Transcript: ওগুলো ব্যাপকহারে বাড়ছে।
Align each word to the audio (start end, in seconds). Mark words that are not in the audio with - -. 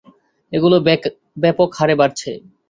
ওগুলো 0.51 0.77
ব্যাপকহারে 1.43 1.93
বাড়ছে। 2.01 2.31